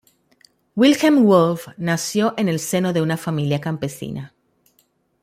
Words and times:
Wilhelm 0.75 1.25
Wolff 1.25 1.67
nació 1.77 2.33
en 2.35 2.49
el 2.49 2.57
seno 2.59 2.91
de 2.91 3.03
una 3.03 3.17
familia 3.17 3.61
campesina. 3.61 4.33